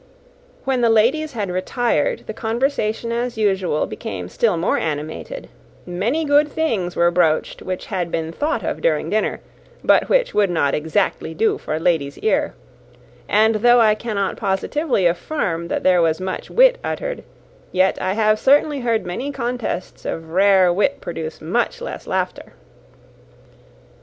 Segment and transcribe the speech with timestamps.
[0.63, 5.47] When the ladies had retired, the conversation, as usual, became still more animated;
[5.85, 9.41] many good things were broached which had been thought of during dinner,
[9.83, 12.55] but which would not exactly do for a lady's ear;
[13.29, 17.23] and though I cannot positively affirm that there was much wit uttered,
[17.71, 22.53] yet I have certainly heard many contests of rare wit produce much less laughter.